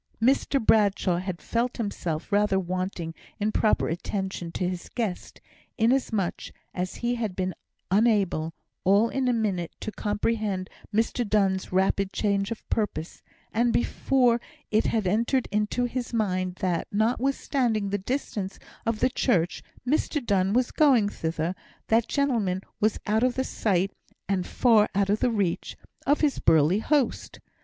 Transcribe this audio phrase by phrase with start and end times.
[0.19, 5.39] Mr Bradshaw had felt himself rather wanting in proper attention to his guest,
[5.77, 7.53] inasmuch as he had been
[7.91, 8.51] unable,
[8.83, 13.21] all in a minute, to comprehend Mr Donne's rapid change of purpose;
[13.53, 14.41] and, before
[14.71, 18.57] it had entered into his mind that, notwithstanding the distance
[18.87, 21.53] of the church, Mr Donne was going thither,
[21.89, 23.91] that gentleman was out of the sight,
[24.27, 25.77] and far out of the reach,
[26.07, 27.39] of his burly host.